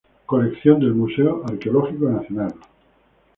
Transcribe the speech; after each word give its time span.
Colecciones 0.25 0.81
del 0.81 0.95
Museo 0.95 1.43
Arqueológico 1.45 2.09
Nacional". 2.09 2.55